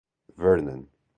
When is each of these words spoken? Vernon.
Vernon. 0.35 0.89